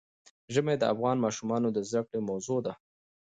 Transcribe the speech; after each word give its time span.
ژمی 0.53 0.75
د 0.79 0.83
افغان 0.93 1.17
ماشومانو 1.25 1.67
د 1.71 1.77
زده 1.89 2.01
کړې 2.07 2.19
موضوع 2.29 2.59
ده. 2.65 2.73